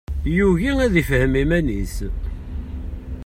Yugi 0.35 0.71
ad 0.85 0.93
ifhem 1.01 1.33
iman-is. 1.43 1.95